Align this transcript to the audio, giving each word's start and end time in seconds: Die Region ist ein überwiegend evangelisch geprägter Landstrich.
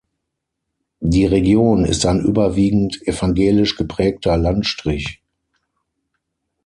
Die 1.01 1.27
Region 1.27 1.85
ist 1.85 2.07
ein 2.07 2.21
überwiegend 2.21 2.99
evangelisch 3.07 3.77
geprägter 3.77 4.35
Landstrich. 4.35 5.21